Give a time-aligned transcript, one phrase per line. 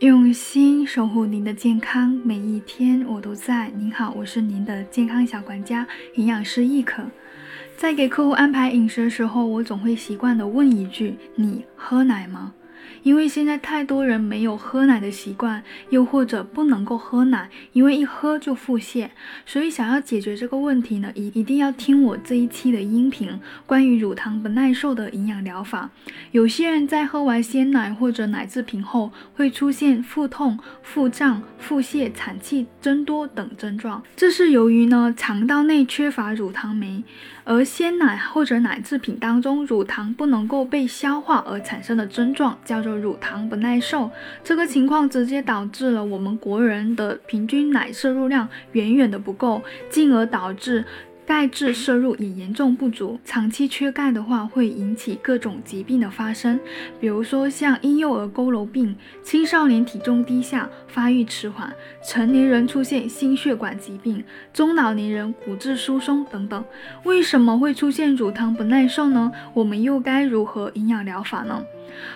[0.00, 3.68] 用心守护您的健康，每一天我都在。
[3.76, 7.02] 您好，我是您的健康小管家，营养师亦可。
[7.76, 12.54] 在给客户安排饮食的时候，我总会习惯的问一句：“你喝奶吗？”
[13.02, 19.08] 因为现在太多人没有喝奶的习惯，又或者不能够喝奶，因为一喝就腹泻，
[19.46, 25.90] 所以想要解决这个问题呢，一一定要听我这一期的音频，关于乳糖不耐受的营养疗法。
[26.32, 37.02] 有些人在喝完鲜奶或者奶制品后，会出现腹痛、腹胀、腹泻、产气增多等症状，这是由于呢肠道内缺乏乳糖酶，
[37.44, 42.98] 而鲜奶或者奶制品当中乳糖不能够被消化而产生的症状，叫做。
[42.98, 44.10] 乳糖不耐受
[44.42, 50.84] 这个情况，直接导致了我们国人的平均奶摄入量远远的不够，进而导致。
[51.24, 56.58] 钙质摄入也严重不足，长期缺钙的话会引起各种疾病的发生，
[56.98, 61.70] 比如说像婴幼儿佝偻病、青少年体重低下、发育迟缓、
[62.02, 66.64] 成年人出现心血管疾病、中老年人骨质疏松等等。
[67.04, 69.30] 为什么会出现乳糖不耐受呢？
[69.52, 71.62] 我们又该如何营养疗法呢？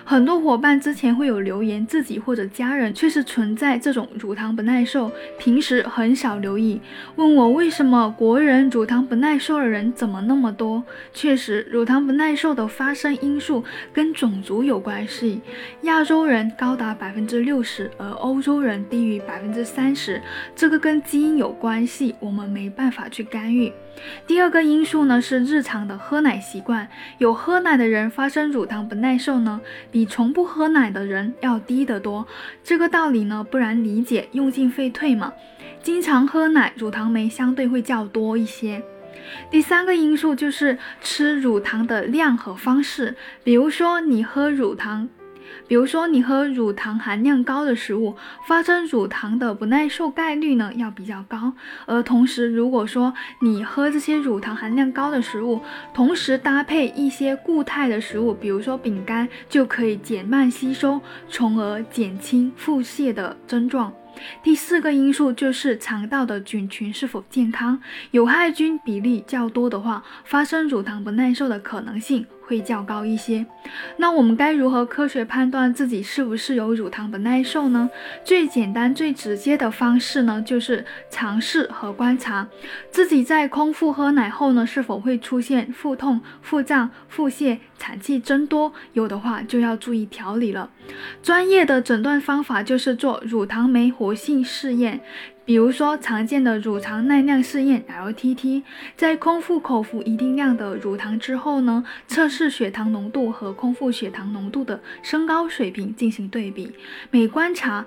[0.05, 6.79] 很多伙伴之前会有留言，自己或者家人确实存在这种乳糖不耐受，平时很少留意，
[7.15, 10.83] 问我为什么国人乳糖不耐受的人怎么那么多？
[11.13, 15.41] 确实，乳糖不耐受的发生因素跟种族有关系，
[15.83, 20.21] 亚洲人高达百分之六十，而欧洲人低于百分之三十，
[20.55, 23.71] 这个跟基因有关系，我们没办法去干预。
[24.25, 26.87] 第二个因素呢是日常的喝奶习惯，
[27.19, 32.27] 有喝奶的人发生乳糖不耐受呢，比从不喝奶的人要低得多。
[32.63, 35.33] 这个道理呢不然理解，用进废退嘛。
[35.81, 38.83] 经常喝奶，乳糖酶相对会较多一些。
[39.49, 45.09] 第三个因素就是吃乳糖的量和方式，比如说你喝乳糖。
[45.67, 48.15] 比如说，你喝乳糖含量高的食物，
[48.47, 51.53] 发生乳糖的不耐受概率呢要比较高。
[51.85, 55.61] 而同时，如果说你喝这些乳糖含量高的食物，
[55.93, 63.93] 同时搭配一些固态的食物，比如说饼干，就可以减慢吸收，从而减轻腹泻的症状。
[64.43, 72.23] 第四个因素就是肠道的菌群是否健康，有害菌比例较多的话，发生乳糖不耐受的可能性。
[72.45, 73.45] 会较高一些。
[73.97, 77.89] 那我们该如何科学判断自己是不是有乳糖不耐受呢？
[78.23, 82.47] 最简单、最直接的方式呢，就是尝试和观察
[82.91, 88.73] 自己在空腹喝奶后呢，是否会出现腹痛、腹胀、腹泻、产气增多。
[88.93, 90.69] 有的话，就要注意调理了。
[91.21, 94.99] 专业的诊断方法就是做乳糖酶活性试验。
[95.45, 98.63] 比如说常见的乳糖耐量试验 （LTT），
[98.95, 106.71] 在空腹口服一定量的乳糖之后呢，测试血糖浓度和空腹血糖浓度的升高水平进行对比，
[107.11, 107.85] 每观察。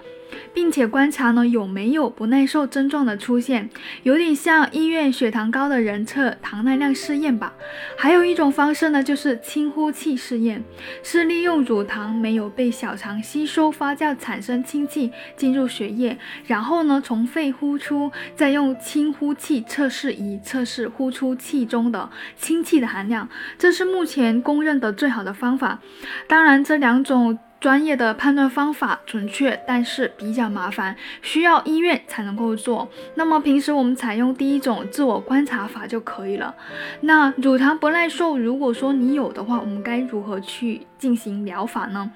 [0.53, 3.71] 并且观察呢有没有不耐受症状的出现，
[4.03, 7.55] 有点像医院血糖高的人测糖耐量试验吧。
[7.97, 10.65] 还有一种方式呢，就是氢呼气试验，
[11.05, 16.19] 是利用乳糖没有被小肠吸收发酵产生氢气进入血液，
[16.49, 23.29] 然后呢从肺呼出，再用氢呼气测试仪测试呼出气中的氢气的含量。
[23.59, 25.81] 这是目前公认的最好的方法。
[26.29, 27.39] 当然，这两种。
[27.59, 32.89] 专业的判断方法准确，但是比较麻烦，需要医院才能够做。
[33.15, 36.55] 那么平时我们采用第一种自我观察法就可以了。
[37.01, 42.13] 那乳糖不耐受，如果说你有的话，我们该如何去进行疗法呢？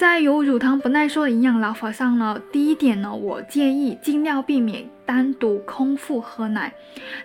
[0.00, 6.72] 在有乳糖不耐受的营养疗法上呢，第一点呢，我建议尽量避免单独空腹喝奶。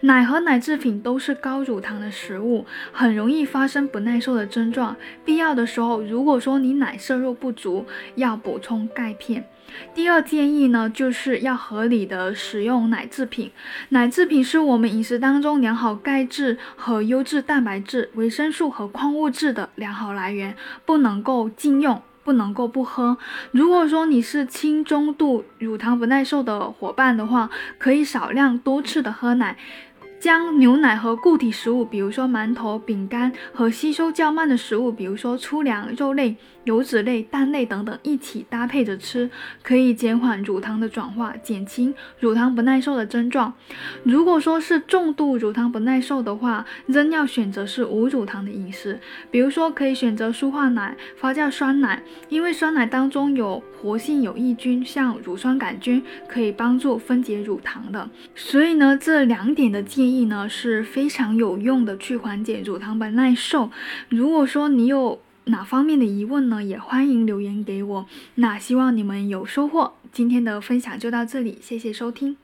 [0.01, 4.93] 奶和奶制品都是高乳糖的食物，很容易发生不耐受的症状。
[5.23, 9.47] 必要的时候，如果说你奶摄入不足，要补充钙片。
[9.93, 13.49] 第二建议呢，就是要合理的使用奶制品。
[13.87, 20.53] 奶制品是我们饮食当中良好钙质和优质蛋白质、维生素和矿物质的良好来源，
[20.85, 22.01] 不能够禁用。
[22.25, 23.17] 不能够不喝。
[23.51, 29.55] 如果说你是轻中度乳糖不耐受的伙伴的话，可以少量多次的喝奶。
[30.25, 39.29] 将牛奶和固体食物，比如说馒头、饼干和吸收较慢的食物，比如说粗粮、肉类、油脂类、蛋类等等一起搭配着吃，
[39.61, 43.53] 可以减缓乳糖的转化，减轻乳糖不耐受的症状。
[44.01, 48.99] 如果说是重度乳糖不耐受的话，仍要选择是无乳糖的饮食，
[49.29, 58.09] 比如说可以选择舒化奶、发酵酸奶，因为酸奶当中有活性有益菌，像乳酸杆菌，可以帮助分解乳糖的。
[58.33, 60.25] 所以呢，这两点的建议议。
[60.25, 63.69] 呢是非常有用的，去缓解乳糖不耐受。
[64.09, 66.63] 如果说你有哪方面的疑问呢？
[66.63, 68.05] 也欢迎留言给我。
[68.35, 69.93] 那希望你们有收获。
[70.11, 72.37] 今天的分享就到这里，谢谢收听。